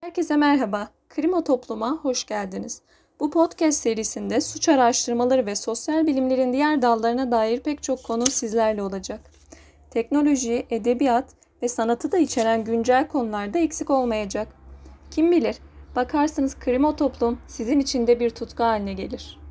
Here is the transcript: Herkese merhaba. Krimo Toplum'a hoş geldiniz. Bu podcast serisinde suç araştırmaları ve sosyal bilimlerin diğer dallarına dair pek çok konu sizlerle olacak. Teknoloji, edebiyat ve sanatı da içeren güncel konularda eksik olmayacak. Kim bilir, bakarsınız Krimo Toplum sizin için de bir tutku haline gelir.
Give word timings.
Herkese 0.00 0.36
merhaba. 0.36 0.88
Krimo 1.08 1.44
Toplum'a 1.44 1.98
hoş 2.02 2.26
geldiniz. 2.26 2.82
Bu 3.20 3.30
podcast 3.30 3.80
serisinde 3.80 4.40
suç 4.40 4.68
araştırmaları 4.68 5.46
ve 5.46 5.56
sosyal 5.56 6.06
bilimlerin 6.06 6.52
diğer 6.52 6.82
dallarına 6.82 7.30
dair 7.30 7.60
pek 7.60 7.82
çok 7.82 8.04
konu 8.04 8.26
sizlerle 8.26 8.82
olacak. 8.82 9.20
Teknoloji, 9.90 10.66
edebiyat 10.70 11.24
ve 11.62 11.68
sanatı 11.68 12.12
da 12.12 12.18
içeren 12.18 12.64
güncel 12.64 13.08
konularda 13.08 13.58
eksik 13.58 13.90
olmayacak. 13.90 14.48
Kim 15.10 15.32
bilir, 15.32 15.56
bakarsınız 15.96 16.58
Krimo 16.58 16.96
Toplum 16.96 17.38
sizin 17.46 17.80
için 17.80 18.06
de 18.06 18.20
bir 18.20 18.30
tutku 18.30 18.62
haline 18.62 18.92
gelir. 18.92 19.47